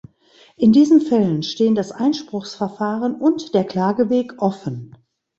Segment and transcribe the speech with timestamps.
[0.57, 4.95] In diesen Fällen stehen das Einspruchsverfahren und der Klageweg offen.